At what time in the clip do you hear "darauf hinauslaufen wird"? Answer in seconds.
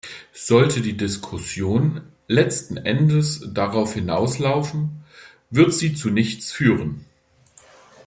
3.53-5.75